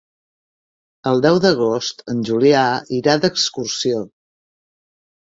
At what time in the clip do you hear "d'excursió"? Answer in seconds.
3.27-4.05